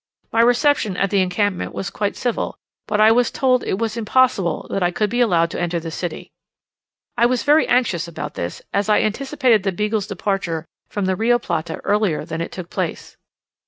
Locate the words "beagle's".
9.71-10.07